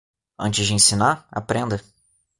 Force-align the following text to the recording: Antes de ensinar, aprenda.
Antes 0.39 0.65
de 0.67 0.73
ensinar, 0.73 1.27
aprenda. 1.29 1.79